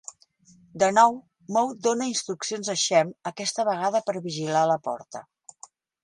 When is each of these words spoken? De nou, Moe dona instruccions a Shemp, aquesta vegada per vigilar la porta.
De 0.83 0.87
nou, 0.97 1.17
Moe 1.57 1.75
dona 1.87 2.07
instruccions 2.13 2.71
a 2.73 2.75
Shemp, 2.83 3.11
aquesta 3.31 3.65
vegada 3.67 4.01
per 4.07 4.15
vigilar 4.29 4.65
la 4.71 4.79
porta. 4.89 5.23